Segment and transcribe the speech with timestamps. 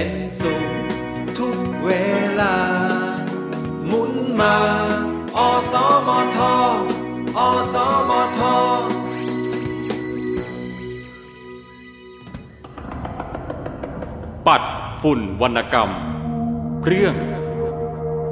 [0.00, 0.62] เป็นสุข
[1.38, 1.90] ทุกเว
[2.40, 2.56] ลา
[3.86, 4.56] หมุนมา
[5.36, 5.38] อ
[5.72, 5.74] ส
[6.06, 6.38] มท
[7.38, 7.40] อ
[7.72, 7.74] ส
[8.08, 8.40] มท
[14.46, 14.62] ปัด
[15.02, 15.90] ฝุ่นวรรณกรรม
[16.86, 17.14] เรื่อง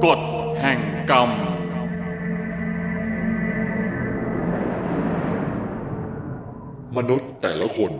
[0.04, 0.20] กฎ
[0.60, 0.80] แห่ง
[1.10, 1.30] กรรม
[6.96, 7.92] มนุษย์แต่ละคน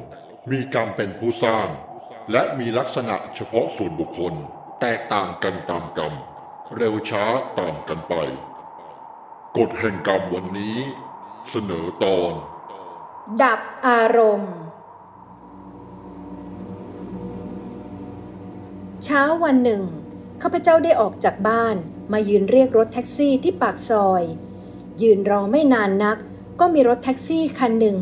[0.51, 1.69] มีกรรมเป็นผู้สร้าง
[2.33, 4.34] และมีลักษณะเฉพาะส่วนบุคคล
[4.80, 6.15] แตกต่างกันตามกรรม
[6.77, 7.25] เร็วช้า
[7.61, 8.15] ต่างกันไป
[9.59, 10.77] กฎแห่งกรรมวันนี้
[11.51, 12.33] เสนอตอน
[13.43, 14.55] ดับอารมณ์
[19.05, 19.83] เช้าวันหนึ่ง
[20.43, 21.77] ข้าพเจ้าได้ออกจากบ้าน
[22.12, 24.23] มายืนเรียกรถแท็กซี่ที่ปากซอย
[25.03, 26.19] ยืนรอไม่นานนัก
[26.61, 27.97] ก็มีรถแท็กซี่คันหนึ่ง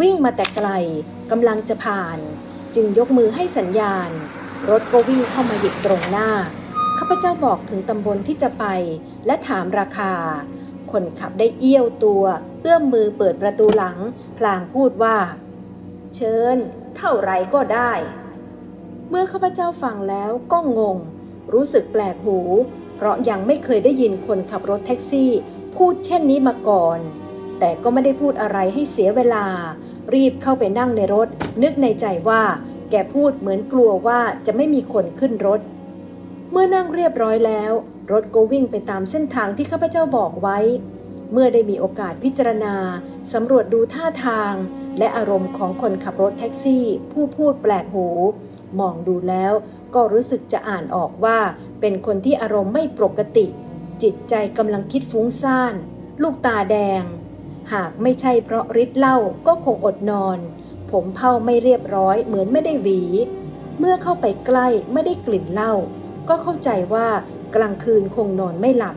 [0.00, 0.68] วิ่งมาแต่ไกล
[1.30, 2.18] กำลังจะผ่าน
[2.74, 4.10] จึงยกมือให้สัญญาณ
[4.70, 6.28] รถก็วิ่งเข้ามาหยุดตรงหน้า
[6.98, 8.64] ข้าพเจ้าบอกถึงตำบลที่จะไป
[9.26, 10.12] และถามราคา
[10.92, 12.24] คนขับได้เอี้ยวตัว
[12.60, 13.98] เอื้อมมือเปิดประตูหลัง
[14.38, 15.16] พลางพูดว่า
[16.14, 16.56] เชิญ
[16.96, 17.92] เท่าไรก็ได้
[19.08, 20.96] เมื่อข้าพเจ้าฟังแล้วก็งง
[21.52, 22.38] รู้สึกแปลกหู
[22.96, 25.30] เพราะยังไม่เคยได้ยินคนขับรถแท็กซี่
[25.76, 26.98] พูดเช่นนี้มาก่อน
[27.58, 29.46] แต่ก็ไม่ได้พูดอะไรให้เสียเวลา
[30.14, 31.28] รีบเข้าไปนั่งในรถ
[31.62, 32.42] นึกในใจว่า
[32.90, 35.60] แกพูดเหมือนกลัวว่าจะไม่มีคนขึ้นรถ
[36.50, 37.72] เมื่อนั่งเรียบร้อยแล้ว
[38.12, 40.58] รถก็วิ่งไปตามเส้นทางที่ข้าพเจ้าบอกไว้
[41.32, 42.76] เมื่อได้มีโอกาสพิจารณา
[43.32, 44.52] สำรวจดูท่าทาง
[44.98, 48.08] และอารมณ์ของคนขับรถแท็กซี่ ผู้พูดแปลกหู
[48.80, 49.52] มองดูแล้ว
[49.94, 51.38] ก็รู้สึกจะอ่านออกว่า
[51.80, 53.46] เป็นคนที่อารมณ์ไม่ปกติ
[54.02, 55.74] จิตใจกำลังคิดฟุ้งซ่าน
[56.22, 57.02] ลูกตาแดง
[57.72, 60.38] หากไม่ใช่เพราะฤทธิ์เหล้าก็คงอดนอน
[60.90, 63.02] ผมเผาไม่เรียบร้อยเหมือนไม่ได้หวี
[63.78, 65.74] เมื่อเข้าไปใกล้ไม่ได้กลิ่นเหล้า
[66.28, 67.08] ก็เข้าใจว่า
[67.54, 68.96] กลางคืนคงนอนไม่หลับ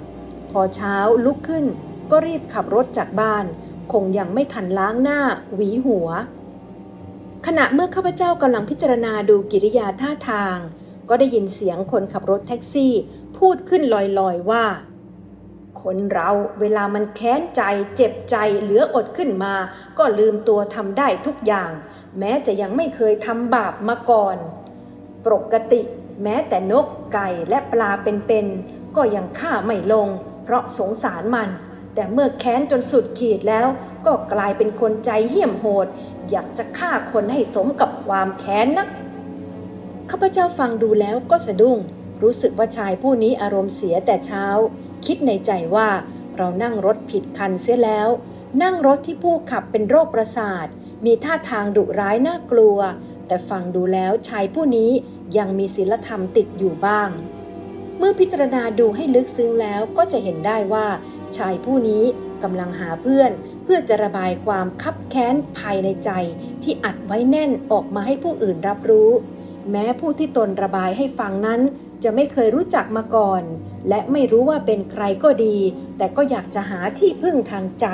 [0.52, 1.66] พอเช้าลุกขึ้น
[2.12, 3.46] ก็รีบขับรถจากบ้าน
[3.94, 5.20] คงยังไม่ทันล้างหน้า
[5.56, 6.08] หวีหัว
[7.46, 10.58] ขณะเมื่อข้าพเจ้ากำลังพิจารณาดูกิริยาท่าทาง
[11.10, 12.94] ก็ได้ยินเสียงคนขับรถแท็กซี่
[13.38, 13.82] พูดขึ้น
[14.20, 14.64] ลอยๆว่า
[15.82, 16.30] คนเรา
[16.60, 17.62] เวลามันแค้นใจ
[17.96, 19.54] เจ็บใจเหลืออดขึ้นมา
[19.98, 21.72] ก็ลืมตัวทำได้ทุกอย่าง
[22.20, 24.38] แม้จะยังไม่เคยทำบาปมาก่อน
[25.26, 25.82] ปกติ
[26.24, 30.08] แม้แต่นกไก่และปลาเป็นๆก็ยังฆ่าไม่ลง
[30.44, 31.50] เพราะสงสารมัน
[31.96, 33.68] แต่เมื่อแค้นจนสุดขีดแล้ว
[34.06, 35.88] ก็กลายเป็นคนใจเหี้ยมโหด
[36.32, 38.88] อยากจะฆ่าคนให้สมกับความแค้นนัก
[40.10, 41.78] ข้าพเจ้าฟังดูแล้วก็สะดุ้ง
[42.24, 44.46] รู้สึกว่าชายผู้นี้อารมณ์เสียแต่เช้า
[45.06, 45.90] คิดในใจว่า
[46.38, 48.10] เรานั่งรถผิดคันเสียแล้ว
[48.64, 50.68] นั่งรถที่ผู้ขับเป็นโรคประสาท
[51.06, 52.78] มีท่าทางดุร้ายน่ากลัว
[53.28, 54.92] แต่ฟังดูแล้วชายผู้นี้
[55.38, 57.10] ยังมีศีลธรรมติดอยู่บ้าง
[57.98, 60.88] เมื่อพิจารณาดูให้ลึกซึ้งแล้วก็จะเห็นได้ว่า
[61.38, 62.04] ชายผู้นี้
[62.44, 63.32] กำลังหาเพื่อน
[63.64, 66.10] เพื่อจะระบายความคับแค้นภายในใจ
[66.64, 69.12] ที่อัดไว้แน่นออกมาให้ผู้อื่นรับรู้
[69.72, 71.62] แม้ผู้ที่ตนระบายให้ฟังนั้น
[72.04, 73.44] จะไม่เคยรู้จักมาก่อน
[73.90, 75.58] และไม่รู้ว่าเป็นใครก็ดี
[75.98, 77.88] แต่ก็อยากจะหาที่พึ่งทางใจ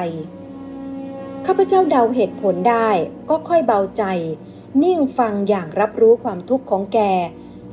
[1.45, 2.89] ข้าพเจ้าเดาเหตุผลได้
[3.29, 4.03] ก็ค่อยเบาใจ
[4.83, 6.99] นิ่งฟังอย่างรับรู้ความทุกข์ของแก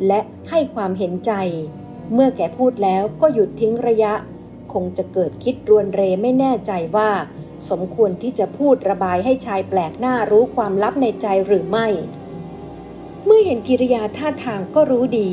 [0.06, 1.32] และให้ความเห็นใจ
[2.12, 4.12] เมื่อแกพูดแล้วก็หยุดทิ้งระยะ
[4.72, 7.10] คงจะเกิดคิดรวนเรไม่แน่ใจว่า
[7.70, 11.86] สมควรที่จะพูดระบายให้ชายแปลกหน้ารู้ความลับในใจหรือไม่
[13.24, 15.30] เมื่อเห็นกิริยาท่าทางก็รู้ดี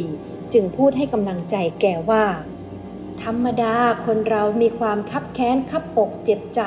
[0.54, 2.26] จึงพูดให้กำลังใจแกว่า
[3.22, 3.76] ธรรมดา
[4.06, 6.62] คนเรามีความคับแค้นคับอกเจ็บใจ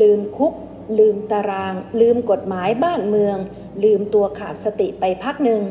[0.00, 0.52] ลืมคุก
[0.98, 3.36] ลืมตาราง ลืมกฎหมายบ้านเมือง
[3.84, 5.62] ลืมตัวขาดสติไปพักหนึ่ง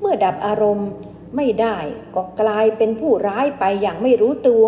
[0.00, 0.90] เมื่อดับอารมณ์
[1.36, 1.76] ไม่ได้
[2.14, 4.66] ก็กลายเป็นผู้ร้ายไปอย่างไม่รู้ตัว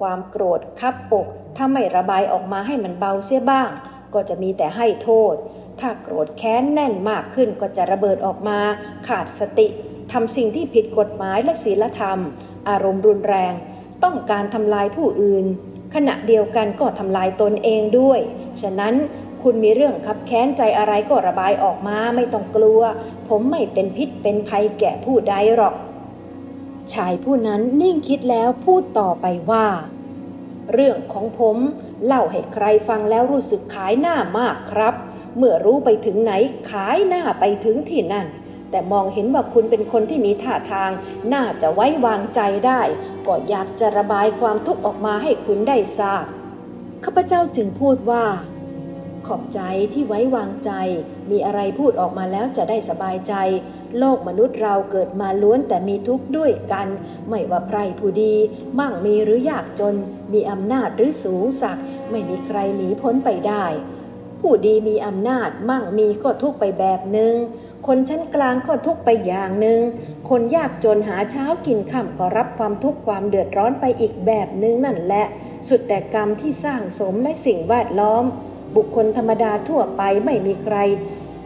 [0.00, 1.26] ความโกรธคับอก
[1.56, 3.70] ถ้าไม่ระบายออกมาให้มันเบาเสียบ้าง
[4.14, 5.34] ก็จะมีแต่ให้โทษ
[5.80, 8.58] ถ้าโกรธแค้นแน่นมากขึ้นก็จะระเบิดออกมา
[9.08, 9.66] ขาดสติ
[10.12, 12.18] ทำสิ่งที่ผิดกฎหมายและศีลธรรม
[12.68, 13.54] อารมณ์รุนแรง
[14.04, 15.44] ต้องการทำลายผู้อื่น
[15.94, 18.20] ขณะเดียวกันก็ทำลายตนเองด้วย
[18.60, 18.94] ฉะนั้น
[19.42, 22.80] คุณมีเรื่องคับแค้นใจอะไรก็ระบายออกมาไม่ต้องกลัว
[23.28, 25.74] ผมไม่เป็นพิษเป็นภัยแก่ผู้ใดหรอก
[26.94, 29.66] ชายผู้นั้นนิ่งคิดแล้วพูดต่อไปว่า
[30.72, 31.56] เรื่องของผม
[32.06, 34.94] เล่าให้ใครฟังแล้วรู้สึกขายหน้ามากครับ
[35.36, 36.32] เมื่อรู้ไปถึงไหน
[36.70, 38.26] ขายหน้าไปถึงที่นั่น
[38.70, 40.90] แต่มองเห็นว่าคุณเป็นคนที่มีท่าทาง
[41.32, 42.82] น่าจะไว้วางใจได้
[43.26, 46.24] ก็อยากจะระบายความทุกข์ออกมาให้คุณได้ทราบ
[47.04, 48.24] ข้าพเจ้าจึงพูดว่า
[49.26, 49.60] ขอบใจ
[49.92, 50.70] ที่ไว้วางใจ
[51.30, 53.34] มีอะไรพูดออกมาแล้วจะได้สบายใจ
[53.98, 56.88] โลกมนุษย์เราเกิดมาล้วนแต่มีทุกข์ด้วยกัน
[57.28, 58.34] ไม่ว่าใครผู้ดี
[58.78, 59.94] มั่งมีหรือยากจน
[60.32, 61.78] มีอำนาจหรือสูงสัก
[62.10, 63.64] ไม่มีใครหนีพ้นไปได้
[64.40, 67.34] ผู้ดีมีอำนาจมั่งมีก็ทุกไปแบบหนึง่ง
[67.86, 69.80] คนชั้นกลางก็ทุกไปอย่างหนึง่ง
[70.30, 75.26] คนยากจนหาเช้ากินค่ำก็รับความทุกข์ความเดือดร้อนไปอีกแบบหนึ่งนั่นแหละ
[75.68, 78.24] สุดแต่กรรมที่สร้างสมและสิ่งแวดล้อม
[78.76, 80.76] บุคคลธรรมดาทั่วไปไม่มีใคร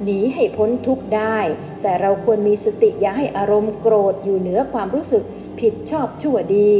[0.02, 1.38] หนีให้พ้นทุกข์ได้
[1.82, 5.22] แต่เราควรมีสติอย่าให้อารมณ์โกรธอยู่เหนือความรู้สึก
[5.60, 6.70] ผิดชอบชั่วดี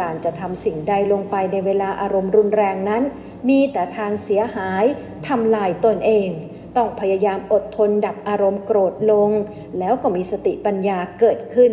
[0.00, 3.02] การจะทำสิ่งใดลงไปในเวลาอารมณ์รุนแรงนั้น
[3.48, 4.84] มีแต่ทางเสียหาย
[5.28, 6.28] ทำลายตนเอง
[6.76, 9.30] ต้องพยายามอดทนดับอารมณ์โกรธลง
[9.78, 11.72] แล้วก็มีสติปัญญาเกิดขึ้น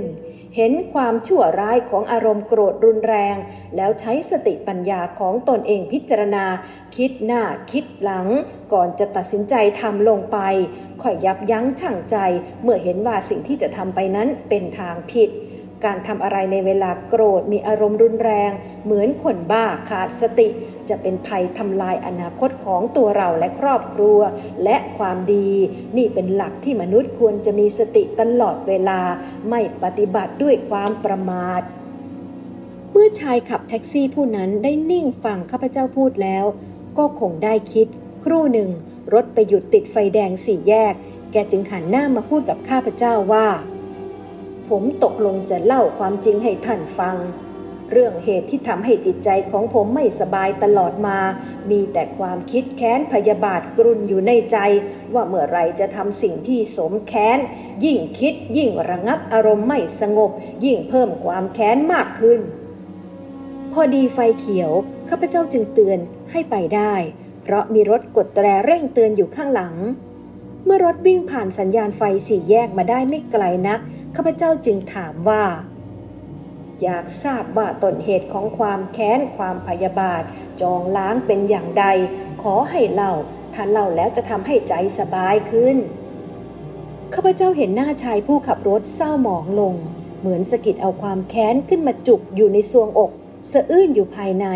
[0.57, 3.37] เห็นความชั่วร้ายของอารมณ์โกรธรุนแรง
[3.75, 6.45] แล้วใช้สติปัญญาของตนเองพิจารณา
[6.95, 7.41] คิดหน้า
[7.71, 8.27] คิดหลัง
[8.73, 10.37] ก่อนจะตัดสินใจทำลงไป
[11.01, 12.17] ค่อยยับยั้งชั่งใจ
[12.63, 15.29] เมื่อเห็นว่าสิ่งที่จะทำไปนั้นเป็นทางผิด
[15.85, 18.51] การทำอะไรในเวลาโกรธมีอารมณ์รุนแรง
[18.85, 20.49] เหมือนคนบ้าขาดสติ
[20.89, 24.19] จะเป็นภัยทำลายอนาคตของตัวเราและครอบครัว
[24.63, 25.51] และความดี
[25.97, 29.01] นี่เป็นหลักที่มนุษย์ควรจะมีสติตลอดเวลา
[29.49, 31.61] ไม่ปฏิบัติด้วยความประมาท
[32.91, 36.45] เมื่อชายขับแท็กซี่ผู้นั้นได้นิ่งฟังข้าพเจ้าพูดแล้ว
[36.97, 37.87] ก็คงได้คิด
[38.25, 38.69] ครู่หนึ่ง
[39.13, 40.93] รถไปหยุดติดไฟแดงสี่แยก
[41.31, 43.47] แกจึงหันหน้ามาพูดกับข้าพเจ้าว่า
[44.69, 47.17] ผมตกลงจะเล่าความจริงให้ท่านฟัง
[47.91, 51.19] เรื่องเหตุที่ทำให้จิตใจของผมไม่สบายตลอดมา
[51.71, 54.57] มีแต่ความคิดแค้นพยาบาทกรุนอยู่ในใจ
[55.13, 57.39] ว่าเมื่อไรจะทำสิ่งที่สมแค้น
[57.83, 60.31] ยิ่งคิดยิ่งระงับอารมณ์ไม่สงบ
[60.65, 62.39] ยิ่งเพิ่มความแค้นมากขึ้น
[63.73, 64.71] พอดีไฟเขียว
[65.09, 65.99] ข้าพเจ้าจึงเตือน
[66.31, 66.93] ให้ไปได้
[67.43, 69.75] เพราะมีรถกดแตรเร่งเตือนอยู่ข้างหลัง
[70.65, 73.79] เมื่อรถวิ่งผ่านสัญญาณไฟสี่แยกมาได้ไม่ไกลนัก
[74.15, 75.43] ข้าพเจ้าจึงถามว่า
[76.81, 80.23] อยากทราบว่าต้นเหตุของความแค้นความพยาบาท
[80.61, 81.85] จองล้างเป็นอย่างใด
[82.41, 83.13] ขอให้เล่า
[83.53, 85.77] ถ้าเล่าแล้วจะทำให้ใจสบายขึ้น
[87.13, 89.75] ข้าพเจ้าเห็นหน้าชายผู้ขับรถเศร้าหมองลง
[90.19, 93.11] เหมือนสะกิดเอาความแค้นขึ้นมาจุกอยู่ในซวงอก
[93.51, 94.47] สะอื้นอยู่ภายใน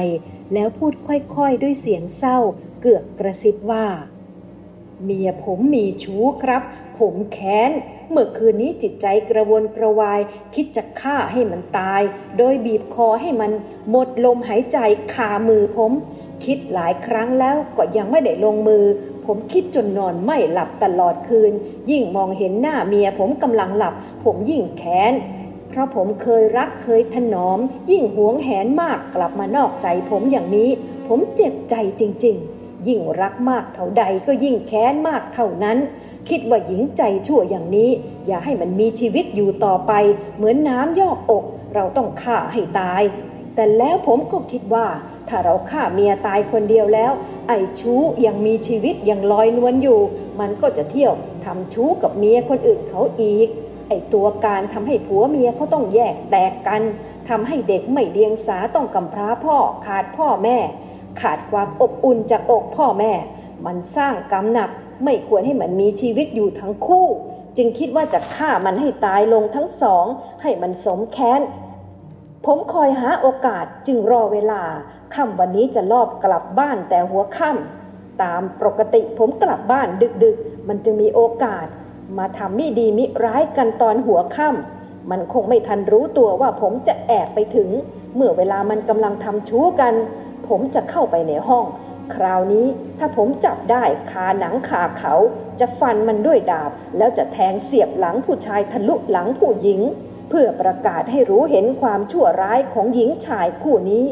[0.53, 2.37] แล้วพูดค่อยๆด้วยเสียงเศร้า
[2.81, 3.87] เกือบกระซิบว่า
[5.03, 6.61] เมียผมมีชู้ครับ
[6.99, 7.71] ผมแค้น
[8.11, 10.19] เมื่อคืนนี้จิตใจกระวนกระวาย
[10.55, 12.01] คิดจะฆ่าให้มันตาย
[12.37, 13.51] โดยบีบคอให้มัน
[13.89, 14.77] หมดลมหายใจ
[15.13, 15.91] คามือผม
[16.45, 18.85] คิดหลายครั้งแล้วก็ยังไม่ได้ลงมือ
[19.25, 21.51] ผมคิดจนนอนไม่หลับตลอดคืน
[21.89, 23.93] ยิ่งมองเห็นหน้าเมียผมกำลังหลับ
[24.23, 25.13] ผมยิ่งแค้น
[25.69, 27.59] เพราะผมเคยรักเคยถนอม
[27.91, 30.69] ยิ่งหวงแหนมากกลับมานอกใจผมอย่างนี้
[31.07, 32.56] ผมเจ็บใจจริง ๆ
[32.87, 35.77] ยิ่งรักมากเท่าใดก็ยิ่งแค้นมากเท่านั้น
[36.29, 37.89] คิดว่าหญิงใจชั่วอย่างนี้
[38.27, 39.93] อย่าให้มันมีชีวิตอยู่ต่อไป
[40.35, 41.43] เหมือนน้ำยอกอก
[41.75, 43.03] เราต้องฆ่าให้ตาย
[43.55, 44.87] แต่แล้วผมก็คิดว่า
[45.29, 47.11] ถ้าเราฆ่าเมียตายคนเดียวแล้ว
[47.47, 49.99] ไอ้ชู้ยังมีชีวิตยังลอยนวลอยู่
[50.39, 51.13] มันก็จะเที่ยว
[51.45, 53.47] ทำชู้กับเมียคนอื่นเขาอีก
[53.87, 56.81] ไอ้ตัวการทำให้ผัวเมียเขาต้องแยกแตกกัน
[57.29, 60.57] ทำให้เด็กไม่เดียงสาต้องกำพร้าพ่อขาดพ่อแม่
[61.21, 63.13] ขาดความอบอุ่นจากอกพ่อแม่
[63.65, 64.69] มันสร้างกรรมหนัก
[65.03, 67.05] ไม่ควรให้มันมีชีวิตอยู่ทั้งคู่
[67.57, 70.05] จึงคิดว่าจะฆ่ามันให้ตายลงทั้งสอง
[70.41, 71.41] ให้มันสมแค้น
[72.45, 74.63] ผมคอยหาโอกาสจึงรอเวลา
[75.13, 79.87] ค่ำวันนี้จะลอบกลับบ้านแต่หัวค่ำตามปกติผมกลับบ้าน
[80.23, 81.67] ดึกๆ มันจึงมีโอกาส
[82.17, 87.69] มาทำมิดีมิร้ายกันตอนหัวค่ำมันคงไม่ทันรู้ตัวว่าผมจะแอบไปถึง
[88.15, 89.93] เมื่อเวลามันกำลังทำชู้กัน
[90.49, 91.65] ผมจะเข้าไปในห้อง
[92.15, 92.67] คราวนี้
[92.99, 95.15] ถ้าผมจับได้คาหนังคาเขา
[95.59, 99.81] จะฟันมันด้วยดาบ แล้วจะแทงเสียบหลังผู้ชายทะลุหลังผู้หญิง
[100.29, 104.05] เพื่อประกาศให้รู้เห็นความชั่วร้ายของหญิงชายคู่นี้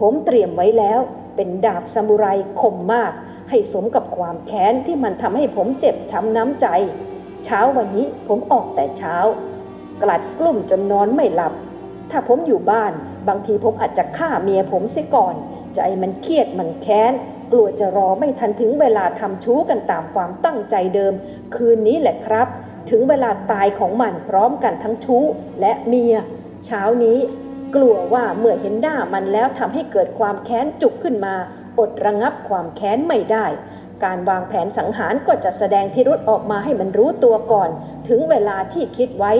[0.00, 1.00] ผมเตรียมไว้แล้ว
[1.36, 2.26] เป็นดาบซามูไร
[2.60, 3.12] คมมาก
[3.50, 6.66] ให้สมกับความแค้นที่มันทำให้ผมเจ็บช้ำน้ำใจ
[7.44, 9.16] เช้าวันนี้ผมออกแต่เช้า
[10.02, 11.52] กลัดกลุ่มจนนอนไม่หลับ
[12.10, 12.92] ถ้าผมอยู่บ้าน
[13.28, 15.34] บางทีผมอาจจะฆ่าเมียผมเสียก่อน
[15.76, 17.12] ใจมันเครียดมันแค้น
[17.52, 21.12] กลัวจะรอไม่ทันถึงเวลาทำชู้กันตามความตั้งใจเดิม
[21.54, 22.48] คืนนี้แหละครับ
[22.90, 25.24] ถึงเวลาตายของมันพร้อมกันทั้งชู้
[25.60, 26.14] และเมีย
[26.66, 27.18] เช้านี้
[27.74, 31.34] กลัวว่าเมื่อเห็นหน้ามันแล้วทำให้เกิดความแค้นจุกขึ้นมา
[31.78, 33.46] อดระงับความแค้นไม่ได้
[34.04, 37.70] การวางแผนสังหารก็จะแสดงพิรุษออกมาให้มันรู้ตัวก่อน
[38.08, 39.32] ถึงเวลาที่คิดไว้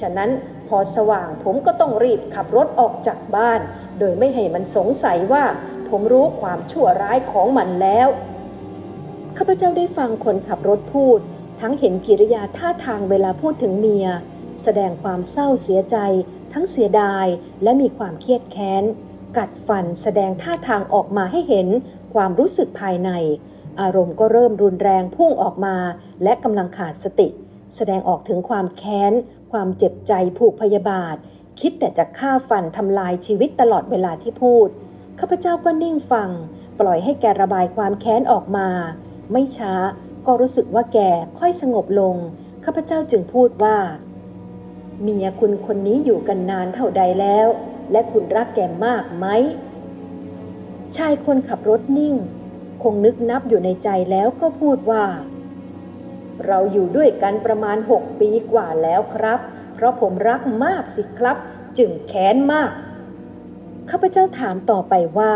[0.00, 0.30] ฉะนั้น
[0.68, 3.60] พอสว่างผมก็ต้องรีบขับรถออกจากบ้าน
[3.98, 5.44] โดยไม่ให้มันสงสัยว่า
[5.88, 8.08] ผมรู้ความชั่วร้ายของมันแล้ว
[9.36, 11.18] ข้าพเจ้าได้ฟังคนขับรถพูด
[11.60, 14.06] ทั้งเห็นกิริยาท่าทางเวลาพูดถึงเมีย
[14.62, 15.96] แสดงความเศร้าเสียใจ
[16.52, 17.26] ทั้งเสียดาย
[17.62, 18.84] และมีความเครียดแค้น
[19.36, 21.68] กัดฟันแสดงท่าทางออกมาให้เห็น
[22.14, 23.10] ความรู้สึกภายใน
[23.80, 25.76] อารมณ์ก็เริ่มรุนแรงพุ่งออกมา
[26.22, 27.28] และกำลังขาดสติ
[27.76, 29.12] แสดงออกถึงความแค้น
[29.52, 31.16] ความเจ็บใจผูกพยาบาท
[31.60, 34.68] คิดแต่จะฆ่าฟันทำลายชีวิตตลอดเวลาที่พูด
[35.18, 36.30] ข้าพเจ้าก็นิ่งฟัง
[36.80, 38.68] ปล่อยให้แกระบายความแค้นออกมา
[39.32, 39.74] ไม่ช้า
[40.26, 40.98] ก็รู้สึกว่าแก
[41.38, 42.16] ค่อยสงบลง
[42.64, 43.76] ข้าพเจ้าจึงพูดว่า
[45.02, 47.48] เมียคุณคนนี้อยู่กันนานเท่าใดแล้ว
[47.92, 49.26] และคุณรักแกมากไหม
[50.96, 52.14] ชายคนขับรถนิ่ง
[52.82, 55.04] คงนึกนับอยู่ในใจแล้วก็พูดว่า
[56.46, 59.40] เราอยู่ด้วยกันประมาณหกปีกว่าแล้วครับ
[59.82, 61.36] ราะผมรักมากสิครับ
[61.78, 62.72] จึงแค้นมาก
[63.90, 65.34] ข้าพเจ้าถามต่อไปว่า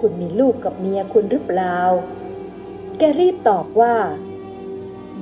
[0.00, 1.78] คุณมีลูกกับเมียคุณหรือเปล่า
[2.98, 3.94] แกรีบตอบว่า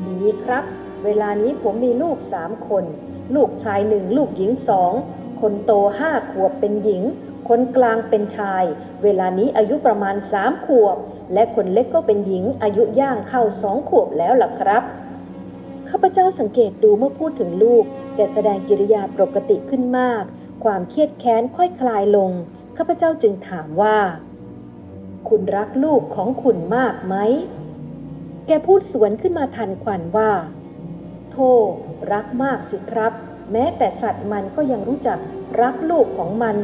[0.05, 0.65] มีครับ
[1.05, 2.85] เวลานี้ผมมีลูกสามคน
[3.35, 4.93] ลูกชายหนึ่งลูกหญิงสอง
[5.41, 7.03] คนโตห้าขวบเป็นหญิง
[7.49, 8.65] คนกลางเป็นชาย
[9.03, 10.97] เวลานี้อายุประมาณสามขวบ
[11.33, 14.83] และคนเล็กก็เป็นหญิงอายุย่างเข้าสองขวบแล้วล่ะครับ
[15.91, 17.85] ข้าพเจ้าสังเกตดูเมื่อพูดถึงลูก
[18.17, 20.23] แกแสดงกิริยาปกติขึ้นมาก
[20.65, 22.31] ความเครียดแค้นค่อยคลายลง
[22.77, 23.99] ข้าพเจ้าจึงถามว่า
[25.29, 27.15] คุณรักลูกของคุณมากไหม
[28.47, 30.31] แกพูดสวนขึ้นมาทันควันว่า
[31.31, 31.51] โธ่
[32.13, 33.13] รักมากสิครับ
[33.53, 35.19] แม้แต่สัตว์มันก็ยังรู้จัก
[35.63, 36.57] รักลูกของมัน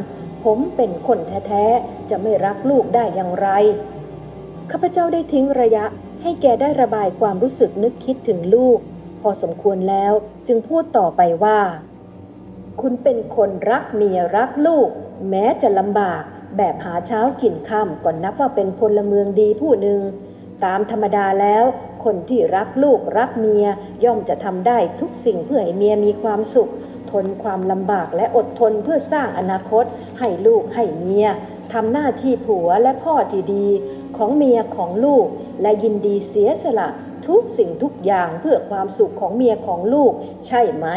[0.43, 3.49] ผมเป็นคนแท้ๆ จะไม่รักลูกได้อย่างไร
[4.71, 5.85] ข้าพเจ้าได้ทิ้งระยะ
[6.21, 8.79] ให้แกได้ระบายความรู้สึกนึกคิดถึงลูก
[9.27, 10.13] อสมควรแล้ว
[10.47, 11.59] จึงพูดต่อไปว่า
[12.81, 14.89] คุณเป็นคนรักเมียรักลูก
[15.29, 16.21] แม้จะลำบาก
[16.57, 20.01] แบบหาเช้ากินค่ำก่อนนับว่าเป็นพลเมืองดีผู้หนึ่ง
[20.65, 21.63] ตามธรรมดาแล้ว
[22.03, 23.65] คนที่รักลูกรักเมีย
[24.03, 26.71] ย่อมจะทำได้ทุกสิ่งเพื่อให้เมียมีความสุข
[27.11, 29.85] ทนความลำบากและอดทนเพื่อสร้างอนาคต
[30.19, 31.27] ให้ลูกให้เมีย
[31.73, 33.67] ทำหน้าที่ผัวและพ่อที่ดี
[34.17, 35.25] ของเมียของลูก
[35.61, 36.89] และยินดีเสียสละ
[37.29, 40.11] ทุกสิ่งทุกอย่างเพื่อความสุขของเมียของลูก
[40.47, 40.87] ใช่ไหม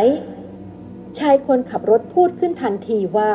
[1.18, 3.32] ชายคนขับรถพูดขึ้นทันทีว่า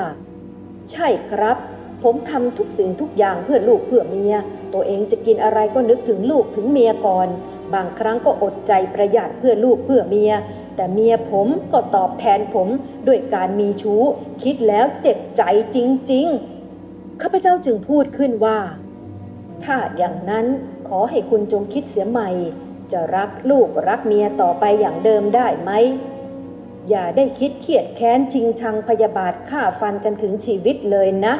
[0.91, 1.57] ใช่ครับ
[2.03, 4.35] ผมทำทุกสิ่งทุกอย่างเพื่อลูกเพื่อเมีย
[4.73, 7.27] ตัวเองจะกินอะไรก็นึกถึงลูกถึงเมียก่อน
[7.73, 10.31] บางครั้งก็อดใจประหยัดเพื่อลูกเพื่อเมีย
[10.75, 12.67] แต่เมียผมก็ตอบแทนผม
[13.07, 14.01] ด้วยการมีชู้
[14.43, 15.43] คิดแล้วเจ็บใจ
[15.75, 15.77] จ
[16.11, 16.27] ริง
[16.73, 18.59] ๆ ข้าพเจ้าจึงพูดขึ้นว่า
[19.63, 20.45] ถ้าอย่างนั้น
[20.87, 22.29] ขอให้คุณจงคิดเสียใหม่
[22.91, 25.71] จะรักลูกรักเมียต่อไปอย่างเดิมได้ไหม
[26.89, 31.33] อย่าได้คิดเครียดแค้นชิงชังพยาบาทฆ่าฟันกันถึงชีวิตเลยนะ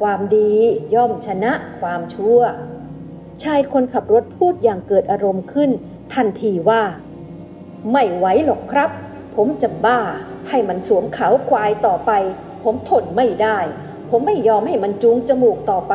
[0.00, 0.52] ความดี
[0.94, 2.40] ย่อมชนะความชั่ว
[3.42, 5.70] ชายคนขับรถพูดอย่างเกิดอารมณ์ขึ้น
[6.14, 6.82] ทันทีว่า
[7.92, 8.90] ไม่ไหวหรอกครับ
[9.34, 10.00] ผมจะบ้า
[10.48, 12.12] ให้มันสวมเขาควายต่อไป
[12.62, 13.58] ผมทนไม่ได้
[14.10, 15.94] ผมไม่ยอมให้มันจูงจมูกต่อไป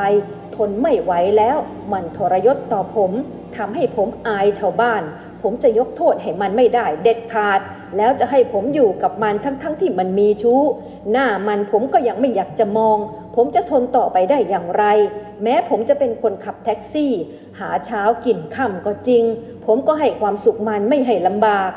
[0.55, 1.57] ทนไม่ไหวแล้ว
[1.93, 3.11] มันทรยศต่อผม
[3.57, 5.03] ทำให้ผมอายชาวบ้าน
[5.41, 7.59] ผมจะยกโทษให้มันไม่ได้เด็ดขาด
[7.97, 10.61] แล้วจะให้ผมอยู่กับมันทั้งๆทที่มันมีชู้
[11.11, 12.97] หน้ามันผมก็ยังไม่อยากจะมอง
[13.35, 14.85] ผมจะทนต่อไปได้อย่างไร
[15.43, 17.11] แม้ผมจะเป็นคนขับแท็กซี่
[17.59, 19.23] หาเช้ากินค่ำก็จริง
[19.65, 21.71] ผมก็ให้ความสุขมันไม่ให้ลำบาก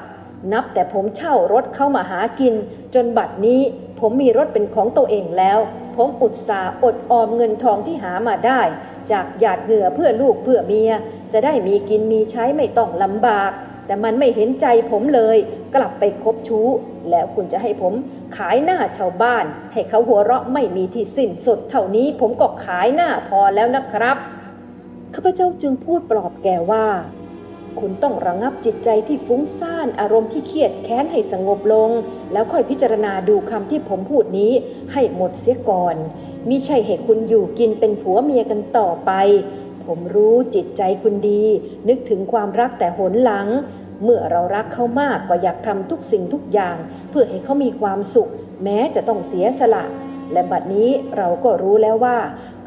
[0.53, 2.55] นับแต่ผมเช่ารถเข้ามาหากิน
[2.95, 3.61] จนบัดนี้
[4.01, 5.59] ผมมีรถเป็นของตัวเองแล้ว
[5.97, 8.61] ผมอุตส่าห์อดออมเงินทองที่หามาได้
[9.13, 10.93] จากหยาดเหงื่อเพื่อลูกเพื่อเมีย
[11.33, 13.53] จะได้มีกินมีใช้ไม่ต้องลำบาก
[13.87, 15.37] แต่มันไม่เห็นใจผมเลย
[15.75, 16.69] กลับไปคบชู้
[17.11, 17.93] แล้วคุณจะให้ผม
[18.37, 24.17] ขายหน้าชาวบ้าน ให้เขาหัวเราะไม่มีที่สิ้นสุด เท่านี้ผมก็ขายหน้าพอแล้วนะครับ
[25.15, 26.87] ข้าพเจ้าจึงพูดปลอบแกว่า
[27.81, 31.91] คุณต้องระงับจิตใจที่ฟุ้งซ่านอารมณ์ที่เครียดแค้นให้สงบลง
[32.33, 34.53] แล้วค่อยพิจารณาดูคำที่ผมพูดนี้
[34.93, 35.97] ให้หมดเสียก่อน
[36.49, 39.13] มิใช่ให้คุณอยู่กินเป็นผัวเมียกันต่อไป
[39.85, 41.45] ผมรู้จิตใจคุณดี
[41.89, 43.47] นึกถึงความรักแต่หนหลัง
[44.03, 46.77] เมื่อเรารักเขามากก็อยากทำทุกสิ่งทุกอย่าง
[47.11, 48.31] เพื่อให้เขามีความสุข
[48.65, 49.85] แม้จะต้องเสียสละ
[50.33, 52.19] และบัดนี้เราก็รู้แล้วว่า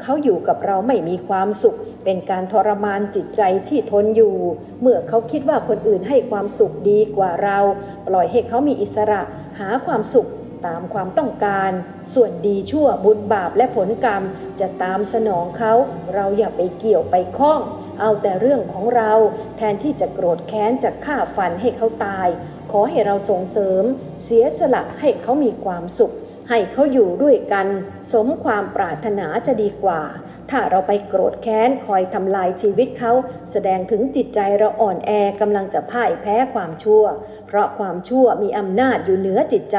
[0.02, 4.36] เขาอยู่กับเราไม่มีความสุข เป็นการทรมานจิตใจที่ทนอยู่
[4.80, 7.58] เมื่อเขาคิดว่าคนอื่นให้ความสุขดีกว่าเรา
[8.06, 9.22] ปล่อยให้เขามีอิสระ
[9.58, 10.26] หาความสุข
[10.66, 11.70] ตามความต้องการ
[12.14, 14.22] ส่วนดีชั่วบุญบาปและผลกรรม
[14.60, 15.72] จะตามสนองเขา
[16.14, 17.60] เราอย่าไปเกี่ยวไปข้อง
[18.00, 19.12] เอาแต่เรื่องของเรา
[19.56, 22.28] แทนที่จะโกรธแค้นจะฆ่าฟันให้เขาตาย
[22.70, 23.84] ขอให้เราส่งเสริม
[24.24, 26.12] เสียสละให้เขามีความสุข
[26.50, 27.66] ให้เขาอยู่ด้วยกัน
[28.12, 30.02] สมความปรารถนาจะดีกว่า
[30.50, 33.12] ถ้าเราไปโกรธแค้นคอยทำลายชีวิตเขา
[33.50, 37.04] แสดงถึงจิตใจเราอ่อนแอกำลังจะพ่ายแพ้ความชั่ว
[37.46, 39.78] เพราะความชั่วมีอำนาจอยู่เหนือจิตใจ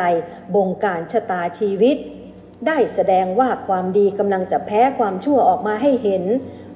[0.56, 1.98] บงการชะตาชีวิต
[2.68, 6.24] ได้แสดงว่าความดีกำลังจะแพ้ความชั่วออกมาให้เห็น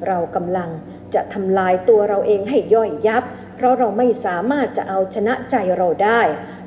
[0.08, 0.70] เรากำลัง
[1.14, 3.24] จะทำลายตัวเราเองให้ย่อยยับ
[3.56, 6.22] เพราะเราไม่สามารถจะเอาชนะใจเราได้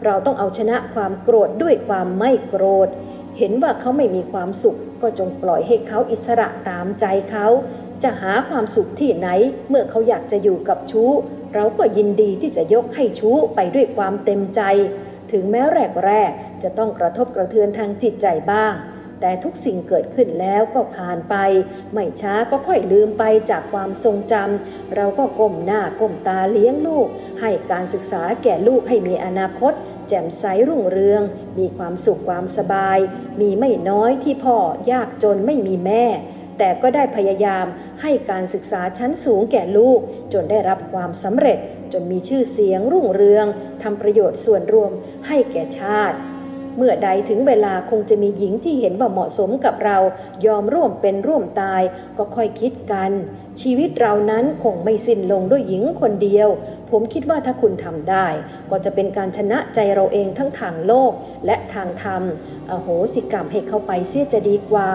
[0.04, 2.88] เราต้องเอาชนะความโกรธด้วยความไม่โกรธ
[3.38, 7.46] เห็นว่าเขาไม่มีความสุข ก็จงปล่อยให้เขาอิสระตามใจเขา
[8.02, 9.28] จะหาความสุขที่ไหน
[9.68, 11.10] เมื่อเขาอยากจะอยู่กับชู้
[11.54, 14.60] เราก็ยินดีที่จะยกให้ชู้ไปด้วยความเต็มใจ
[15.32, 15.62] ถึงแม้
[16.06, 18.74] แรกๆจะต้องกระทบกระเทือนทางจิตใจบ้าง
[19.20, 21.34] แต่ทุกสิ่งเกิดขึ้นแล้วก็ผ่านไป
[21.92, 27.08] ไม่ช้าก็ค่อยลืมไปจากความทรงจำเราก็ก้มหน้าก้มตาเลี้ยงลูก
[27.40, 29.72] ให้การศึกษาแก่ลูกให้มีอนาคต
[30.08, 31.22] แจ่มใสรุ่งเรือง
[31.58, 32.98] มีความสุขความสบาย
[33.40, 34.58] มีไม่น้อยที่พ่อ
[34.90, 36.04] ยากจนไม่มีแม่
[36.58, 37.66] แต่ก็ได้พยายาม
[38.02, 40.00] ให้การศึกษาชั้นสูงแก่ลูก
[40.32, 41.58] จนได้รับความสำเร็จ
[41.92, 43.46] จนมีชื่อเสียงรุ่งเรือง
[43.82, 44.90] ทำประโยชน์ส่วนรวม
[45.26, 46.18] ให้แก่ชาติ
[46.76, 49.98] เมื่อใดถึงเวลาคงจะมีหญิงที่เห็นว่าเหมาะสมกับเรา
[50.46, 51.82] ยอมร่วมเป็นร่วมตาย
[52.18, 53.12] ก็ค่อยคิดกัน
[53.60, 56.48] ชีวิตเรานั้นคงไม่สิ้นลงด้วยหญิงคนเดียว
[56.90, 58.26] ผมคิดว่าถ้าคุณทำได้
[58.70, 61.12] ก็จะเป็นการชนะใจเราเองทั้งทางโลก
[61.46, 62.22] และทางธรรม
[62.70, 64.90] อโหสิกรรมให้เข้าไปเสียจะดีกว่า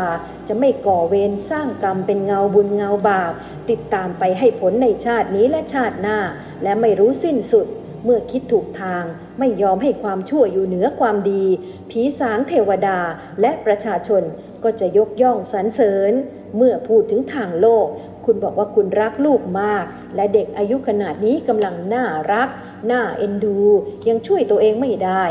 [0.47, 3.33] จะไม่ก่อเวรสร้างกรรมเป็นเงาบุญเงาบาป
[3.69, 6.19] ติดตามไปให้ผลในชาตินี้และชาติหน้า
[6.63, 7.67] และไม่รู้สิ้นสุด
[8.03, 9.03] เมื่อคิดถูกทาง
[9.39, 11.45] ไม่ยอมให้ความชั่วอยู่เหนือความดี
[11.89, 12.99] ผีสางเทวดา
[13.41, 14.23] และประชาชน
[14.63, 16.13] ก็จะยกย่องสรรเสริญ
[16.57, 17.87] เมื่อพูดถึงทางโลก
[18.25, 22.49] คุณบอกว่าคุณรักลูกมาก และเด็กอายุขนาดนี้กำลังน่ารัก
[22.91, 23.59] น่าเอ็นดู
[24.07, 25.25] ยังช่วยตัวเองไม่ได้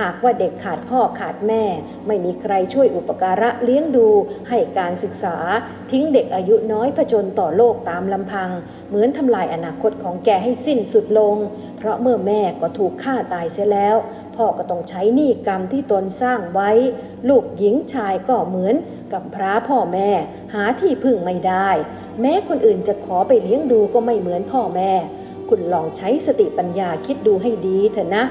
[0.00, 1.64] หากว่าเด็กขาดพ่อขาดแม่
[2.06, 4.08] ไม่มีใครช่วยอุปการะเลี้ยงดู
[4.48, 5.36] ให้การศึกษา
[5.90, 8.50] ทิ้งเด็กอายุน้อยผจญต่อโลกตามลำพัง
[8.88, 11.36] เหมือนทำลายอนาคตของแกให้สิ้นสุดลง
[11.78, 13.96] เพราะเมื่อแม่ก็ถูกฆ่าตายเสียแล้ว
[14.36, 16.70] พ่อก็ต้องใช้หนี้กรรมที่ตนสร้างไว้
[17.28, 18.74] ลูกหญิงชายก็เหมือน
[19.12, 20.10] กับพระพ่อแม่
[20.54, 21.70] หาที่พึ่งไม่ได้
[22.20, 24.92] แม้คนอื่นจะขอไปเลี้ยงดูก็ไม่เหมือนพ่อแม่
[25.48, 28.24] คุณลองใช้สติปัญญาคิดดูให้ดีเถอะนะ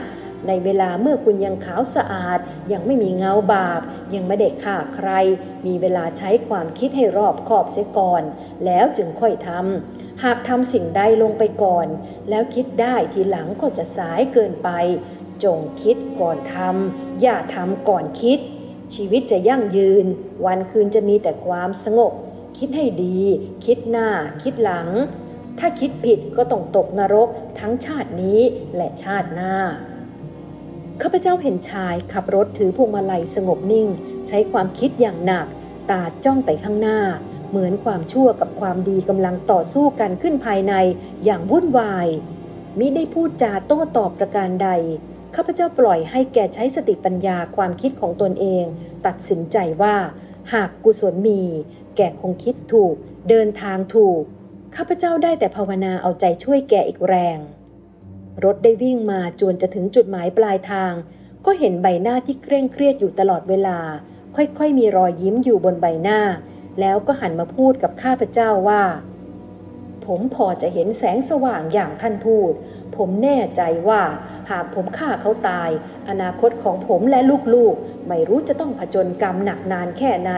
[0.47, 2.39] ในเวลาเมื่อคุณยังขาวสะอาด
[2.71, 3.81] ยังไม่มีเงาบาป
[4.15, 5.09] ยังไม่ได้ฆ่าใคร
[5.67, 8.23] มีเวลาใช้ความคิดให้รอบขอบเสียก่อน
[8.65, 11.87] แล้วจึงค่อยทำหากทำสิ่งใดลงไปก่อน
[12.29, 14.69] แล้วคิดได้ทีหลังก็จะสายเกินไป
[15.43, 18.39] จงคิดก่อนทำอย่าทำก่อนคิด
[18.95, 20.05] ชีวิตจะยั่งยืน
[20.45, 22.13] วันคืนจะมีแต่ความสงบ
[22.63, 23.19] คิดให้ดี
[23.65, 24.07] คิดหน้า
[24.43, 24.87] คิดหลัง
[25.59, 28.39] ถ้าคิดผิดก็ต้องตกนรกทั้งชาตินี้
[28.75, 29.55] และชาติหน้า
[31.01, 33.87] ข้าพเจ้าเห็นชายขับรถถือพวงมาลัยสงบนิ่ง
[34.27, 35.47] ใช้ความคิดอย่างหนัก
[35.91, 36.99] ตาจ้องไปข้างหน้า
[37.49, 40.73] เหมือนความชั่วกับความดีกำลังต่อสู้กันขึ้นภายใน
[41.25, 42.07] อย่างวุ่นวาย
[42.79, 44.69] มิได้พูดจาโต้ตอบประการใด
[45.35, 48.63] ข้าพเจ้าปล่อยให้แกใช้สติปัญญาความคิดของตนเอง
[49.05, 49.95] ตัดสินใจว่า
[50.53, 51.43] หากกุศลมี
[51.97, 52.95] แกคงคิดถูก
[53.29, 54.21] เดินทางถูก
[54.75, 57.39] ข้าพเจ้าได้แต่ภาวนาเอาใจช่วยแกอีกแรง
[58.43, 60.93] รถได้วิ่งมาจนจะถึงจุดหมายปลายทาง
[61.45, 63.79] ก็เห็นใบหน้าที่เคร่งเครียดอยู่ตลอดเวลา
[64.35, 66.19] ค่อยๆ มีรอยยิ้มอยู่บนใบหน้า
[66.79, 68.83] แล้วก็หันมาพูดกับข้าพเจ้าว่า
[70.05, 72.51] ผมพอจะเห็นแสงสว่างอย่างท่านพูด
[72.95, 74.01] ผมแน่ใจว่า
[74.51, 75.69] หากผมฆ่าเขาตาย
[76.09, 77.19] อนาคตของผมและ
[77.55, 80.31] ลูกๆ ไม่รู้จะต้องผจญกรรมหนักนานแค่ไหน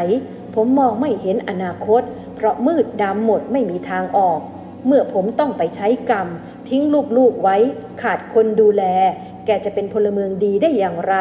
[0.56, 2.02] ผมมองไม่เห็นอนาคต
[2.36, 4.40] เพราะมืดดำหมดไม่มีทางออก
[4.86, 6.28] เมื่อผมต้องไปใช้กรรม
[6.70, 6.84] ทิ้ง
[7.18, 7.58] ลูกๆไว้
[8.02, 8.84] ขาดคนดูแล
[9.46, 11.16] แกจะเป็นพลเมืองดีได้อย่างไร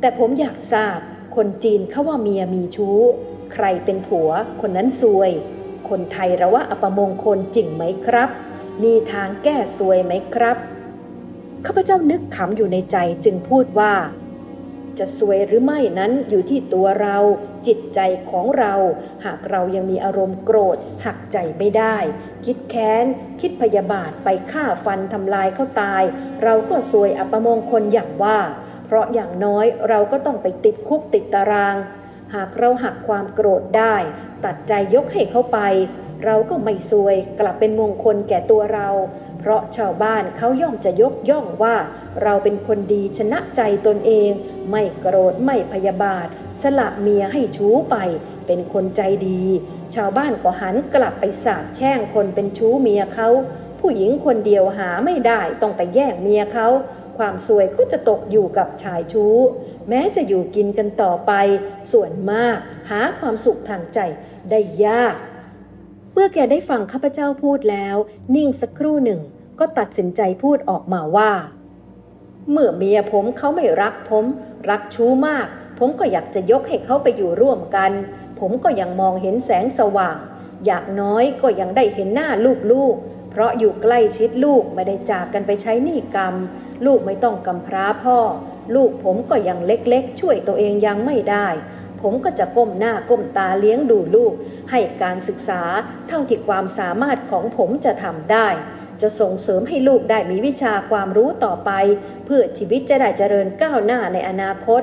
[0.00, 0.98] แต่ผมอยากทราบ
[1.36, 2.98] คนจีนเขาว่าเมียมีชู้
[3.52, 4.30] ใครเป็นผัว
[4.60, 5.30] คนนั้นซวย
[5.88, 8.28] คนไทยระว่าอัปมงคลจริงไหมครับ
[8.82, 10.56] มีทางแก้ซวยไหมครับ
[11.66, 13.92] ข้าพเจ้านึกขำอยู่ในใจจึงพูดว่า
[14.98, 17.16] จะสวยหรือไม่นั้นอยู่ที่ตัวเรา
[17.66, 18.00] จิตใจ
[18.30, 18.74] ของเรา
[19.24, 20.76] หากเรายังมีอารมณ์โกรธ
[21.06, 21.96] หักใจไม่ได้
[22.44, 23.06] คิดแค้น
[23.40, 26.02] คิดพยาบาทไปฆ่าฟันทำลายเขาตาย
[26.42, 28.38] เราก็สวยอัปมงคลอย่างว่า
[28.86, 31.76] เพราะอย่างน้อยเราก็ต้องไปติดคุกติดตาราง
[32.34, 33.96] หากเราหักความโกรธได้
[34.44, 35.60] ตัดใจยกให้เขาไป
[36.24, 38.88] เราก็ไม่ซวยกลับเป็นมงคลแก่ตัวเรา
[39.42, 41.76] เพราะชาวบ้านเขาย่อมจะยกย่องว่า
[42.22, 44.30] เราเป็นคนดีชนะใจตนเอง
[44.70, 46.26] ไม่โกรธไม่พยาบาท
[46.60, 47.96] สละเมียให้ชู้ไป
[48.46, 49.42] เป็นคนใจดี
[49.94, 53.28] ชาวบ้านก็หันกลับไปสาบแช่งคนเป็นชู้เมียเขา
[53.80, 56.68] ผู้หญิงคนเดียวหาไม่ได้ต้องไปแย่งเมียเขา
[57.18, 59.36] ความสวยก็จะตกอยู่กับชายชู้
[59.88, 61.32] แม้จะอยู่กินกันต่อไป
[61.92, 62.56] ส่วนมาก
[62.90, 63.98] หาความสุขทางใจ
[64.50, 65.14] ได้ยาก
[66.14, 67.96] เมื่อแกได้ฟังข้าพเจ้าพูดแล้ว
[68.34, 69.20] นิ่งสักครู่หนึ่ง
[69.58, 71.32] ก็ตัดสินใจพูดออกมาว่า
[72.50, 74.24] เมื่อเมียผมเขาไม่รักผม
[74.70, 75.46] รักชู้มาก
[75.78, 77.92] ผมก็อยากจะยกให้เขาไปอยู่ร่วมกัน
[78.38, 80.16] ผมก็ยังมองเห็นแสงสว่าง
[80.66, 82.28] อยากน้อยก็ยังได้เห็นหน้า
[82.72, 86.34] ลูกๆ เพราะอยู่ใกล้ชิดลูกไม่ได้จากกันไปใช้หนี้กรรม
[86.86, 88.18] ลูกไม่ต้องกำพร้าพ่อ
[88.74, 91.46] ลูกผมก็ยังเล็กๆ ช่วยตัวเองยังไม่ได้
[92.02, 94.32] ผมก็จะก้มหน้าก้มตาเลี้ยงดูลูก
[94.70, 95.62] ให้การศึกษา
[96.08, 98.48] เท่าที่ความสามารถของผมจะทำได้
[99.02, 101.70] จะส่งเสริมให้ลูกได้มีวิชาความรู้ต่อไป
[102.26, 104.82] เพื่อชีวิตจะได้เจริญก้าวหน้าในอนาคต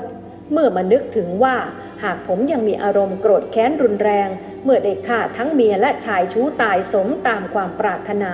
[0.51, 1.58] เมื่อมานึกถึงว่า
[2.03, 4.29] หากผมยังมีอารมณ์โกรธแค้นรุนแรง
[4.63, 8.32] เมื่อได้ฆ่าทั้งเมียและชายชู้ตายสมตามความปรารถนา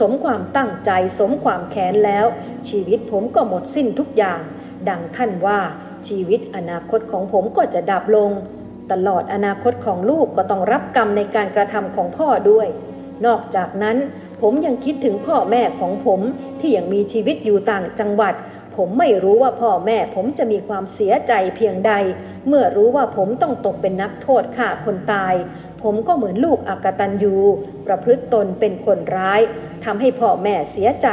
[0.00, 2.26] สมความตั้งใจ สมความแค้นแล้ว
[2.68, 4.40] ชีวิตผมก็หมดสิ้นทุกอย่าง
[4.88, 5.60] ดังท่านว่า
[6.08, 8.30] ชีวิตอนาคตของผมก็จะดับลง
[8.92, 12.68] ตลอดอนาคตของลูกก็ต้องรับกรรมในการกระทำของพ่อด้วย
[13.26, 13.96] นอกจากนั้น
[14.40, 16.20] ผมยังคิดถึงพ่อแม่ของผม
[16.60, 18.34] ที่ยังมีชีวิตอยู่ต่างจังหวัด
[18.76, 21.92] ผมไม่รู้ว่าพ่อแม่ผมจะมีความเสียใจเพียงใด
[22.48, 25.34] เมื่อรู้ว่าผมต้องตกเป็นนักโทษฆ่าคนตาย
[25.82, 27.36] ผมก็เหมือนลูกอากตันยู
[27.86, 29.40] ประพฤติตนเป็นคนร้าย
[29.84, 31.08] ทำให้พ่อแม่เสียใจ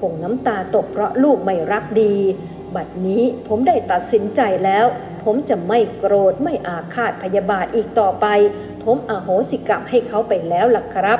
[0.00, 2.16] คงน้ำตาตกเพราะลูกไม่รักดี
[2.76, 4.86] บัดนี้ผมได้ตัดสินใจแล้ว
[5.24, 8.26] ผมจะไม่โกรธไม่อาฆาตพยาบาทอีกต่อไป
[8.82, 11.18] ผมอโหสิกรรมให้เขาไปแล้วล่ะครับ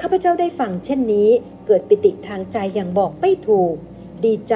[0.00, 1.28] ข้าพเจ้าได้ฟังเช่นนี้
[1.66, 3.74] เกิดปิติทางใจอย่างบอกไม่ถูก
[4.24, 4.54] ดีใจ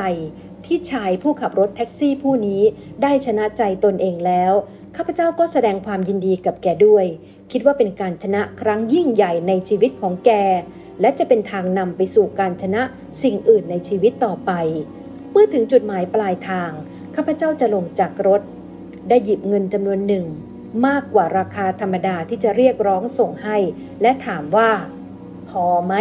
[0.67, 2.63] ที่ชายผู้ขับรถแท็กซี่ผู้นี้
[3.03, 4.53] ได้ชนะใจตนเองแล้ว
[4.97, 7.07] ข้าพเจ้าก็แสดงความยินดีกับแกด้วย
[7.53, 10.31] คิดว่าเป็นการชนะครั้งยิ่งใหญ่ในชีวิตของแก
[11.01, 12.83] และจะเป็นทางนำไปสู่การชนะ
[13.23, 14.53] สิ่งอื่นในชีวิตต่อไป
[15.37, 16.71] เมื่อถึงจุดหมายปลายทาง
[17.15, 18.43] ข้าพเจ้าจะลงจากรถ
[19.09, 20.25] ได้หยิบเงินจำนวนหนึ่ง
[20.87, 23.59] มากกว่าราคาธรรมดาที่จะเรียกร้องส่งให้
[24.03, 24.71] และถามว่า
[25.51, 25.95] พอไหม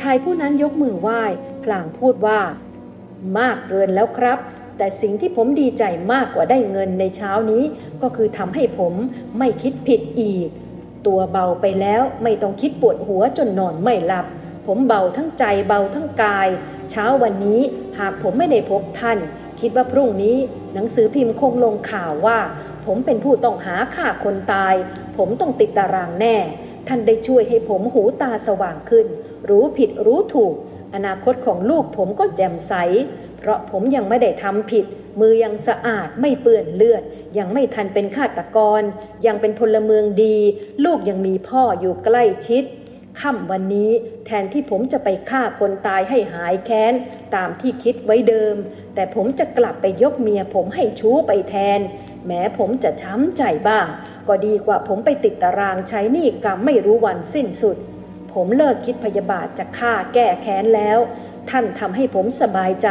[0.00, 1.22] ชายผู้นั้นยกมือไหว้
[1.64, 2.40] พลางพูดว่า
[3.38, 4.38] มากเกินแล้วครับ
[4.78, 7.64] แต่สิ่งที่ผมดีใจมากกว่าได้เงินในเช้านี้
[8.02, 8.94] ก็คือทำให้ผม
[9.38, 10.48] ไม่คิดผิดอีก
[11.06, 14.26] ตัวเบาไปแล้วไม่ต้องคิดปวดหัวจนนอนไม่หลับ
[14.72, 16.48] ผมเบาทั้งใจเบาทั้งกาย
[16.90, 17.60] เช้าวันนี้
[17.98, 19.18] หากผมไม่ได้พบท่าน
[19.60, 20.36] คิดว่าพรุ่งนี้
[20.74, 22.38] หนังสือพิมพ์คงลงข่าวว่า
[22.86, 24.74] ผมเป็นผู้ต้องหาฆ่าคนตาย
[25.16, 26.36] ผมต้องติดตารางแน่
[26.88, 29.06] ท่านได้ช่วยให้ผมหูตาสว่างขึ้น
[29.50, 30.54] รู้ผิดรู้ถูก
[30.94, 32.74] อนาคตของลูกผมก็แจ่มใส
[33.38, 34.84] เพราะผมยังไม่ได้ทำผิด
[35.20, 37.02] มือยังสะอาดไม่เปื้อนเลือด
[37.38, 38.82] ยังไม่ทันเป็นฆาตกร
[39.26, 40.36] ยังเป็นพลเมืองดี
[40.84, 42.64] ลูกยังมีพ่ออยู่ใกล้ชิด
[43.20, 43.90] ค่ำวันนี้
[44.26, 46.92] แทนที่ผมจะไปฆ่าคนตายให้หายแค้น
[47.34, 48.54] ตามที่คิดไว้เดิม
[48.94, 51.80] แต่ผมจะกลับไปยกเมียผมให้ชู้ไปแทน
[52.26, 53.86] แม้ผมจะช้ำใจบ้าง
[54.28, 57.76] ก็ดีกว่าผมไปติดตารางใช้หนี้กรรมไม่รู้วันสิ้นสุด
[58.32, 60.98] ผมเลิกคิดพยาบาทจะฆ่าแก้แค้นแล้ว
[61.50, 62.88] ท่านทำให้ผมสบายใจ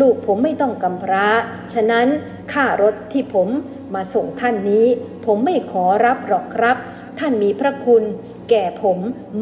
[0.00, 1.26] ลูกผมไม่ต้องกำพร้า
[1.72, 2.06] ฉะนั้น
[2.52, 3.48] ค่ารถที่ผม
[3.94, 4.86] มาส่งท่านนี้
[5.26, 6.76] ผมไม่ขอรับหรอกครับ
[7.18, 8.02] ท่านมีพระคุณ
[8.50, 8.98] แก่ผม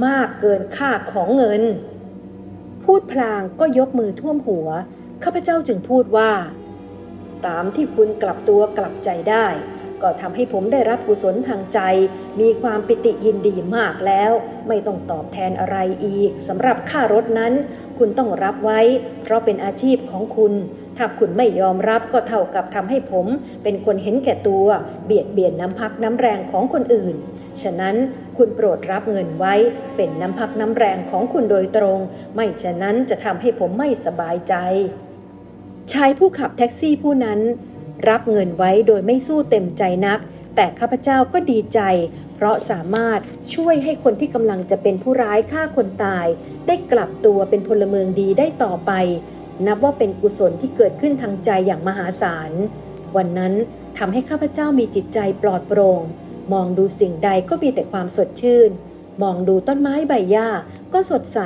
[0.06, 1.62] มากเกินค่าของเงิน
[2.84, 4.68] พูดพลางก็ยกมือท่วมหัว
[5.22, 6.32] ข้าพเจ้าจึงพูดว่า
[7.46, 9.46] ตามที่คุณกลับตัวกลับใจได้
[10.02, 11.80] ก็ทำให้ผมได้รับกุศลทางใจ
[12.40, 14.32] มีความปิติยินดีมากแล้ว
[14.68, 17.52] ไม่ต้องตอบแทนอะไรอีกสำหรับค่ารถนั้น
[17.98, 18.80] คุณต้องรับไว้
[19.22, 20.52] เพราะเป็นอาชีพของคุณ
[21.02, 23.26] ถ้าคุณไม่ยอมรับก็เท่ากับทำให้ผม
[23.62, 24.66] เป็นคนเห็นแก่ตัว
[25.04, 27.16] เบียดเบียนน้ำพักน้ำแรงของคนอื่น
[27.62, 27.96] ฉะนั้น
[28.36, 29.54] คุณโปรดรับเงินไว้
[29.96, 31.98] เป็นน้ำพักน้ำแรงของคุณโดยตรง
[32.34, 34.54] ไม่ฉะนั้นจะทำให้ผมไม่สบายใจ
[35.92, 37.40] ชายผู้ขับแท็กซี่ผู้นั้น
[38.08, 40.18] รับเงินไว้โดยไม่สู้เต็มใจนัก
[40.56, 41.80] แต่ข้าพเจ้าก็ดีใจ
[42.34, 43.20] เพราะสามารถ
[43.54, 46.26] ช่วยให้คนที่กำลังจะเป็นผู้ร้ายฆ่าคนตาย
[46.66, 48.92] ได้กลับตัวเป็นพลเมืองดีได้ต่อไป
[49.66, 52.52] นับว่าเป็นกุศลที่เกิดขึ้นทางใจอย่างมหาศาล
[53.16, 53.54] วันนั้น
[53.98, 56.02] ทำให้ข้าพเจ้ามีจิตใจปลอดโปร่ง
[56.52, 58.70] มองดูสิ่งใดก็มีแต่ความสดชื่น
[59.22, 60.48] มองดูต้นไม้ใบหญ้า
[60.92, 61.38] ก็สดใส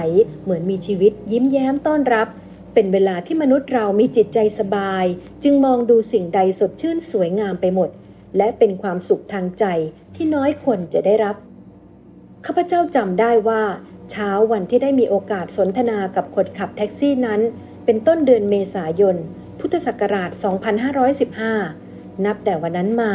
[0.43, 2.29] เหมือนมีชีวิตยิ้มแย้มต้อนรับ
[2.75, 5.05] เป็นเวลาที่มนุษย์เรามีจิตใจสบาย
[5.43, 7.89] จึงมองดูสิ่งใดสดชื่นสวยงามไปหมด
[8.37, 9.65] และเป็นความสุขทางใจ
[10.15, 11.37] ที่น้อยคนจะได้รับ
[12.47, 13.63] ข้าพเจ้าจำได้ว่า
[14.11, 17.41] เช้าวันที่ได้มีโอกาสสนทนากับคนขับแท็กซี่นั้น
[17.85, 19.17] เป็นต้นเดือนเมษายน
[19.61, 20.31] พุทธศักราช
[21.47, 23.15] 2515 นับแต่วันนั้นมา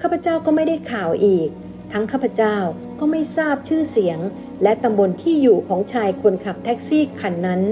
[0.00, 1.48] ข้าพเจ้าก็ไม่ได้ข่าวอีก
[1.92, 2.56] ทั้งข้าพเจ้า
[3.00, 4.18] ก็ไม่ทราบชื่อเสียง
[4.62, 7.62] และตำบลที่อยู่ของชายคนขับแท็กซี่คันนั้น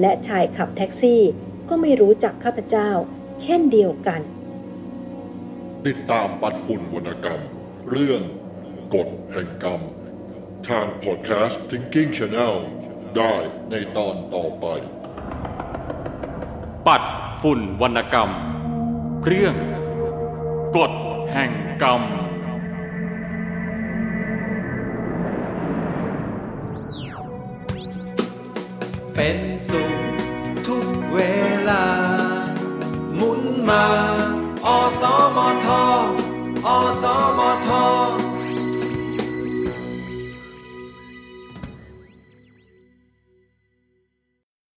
[0.00, 1.20] และชายขับแท็กซี่
[1.68, 2.90] ก็ไม่รู้จักข้าพเจ้า
[3.42, 4.20] เช่นเดียวกัน
[5.86, 7.42] ติดตามปัดฝุ่นวรรณกรรม
[7.90, 8.20] เรื่อง
[8.94, 9.80] กฎแห่งกรรม
[10.68, 12.54] ทางพอดแคสต์ Thinking Channel
[13.16, 13.34] ได้
[13.70, 14.66] ในตอนต่อไป
[16.86, 17.02] ปัด
[17.42, 18.30] ฝุ่นวรรณกรรม
[19.22, 19.54] เครื่อง
[20.76, 20.92] กฎ
[21.32, 22.02] แห่งกรรม